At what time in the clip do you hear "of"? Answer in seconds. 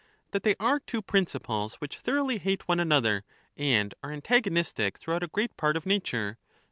5.77-5.85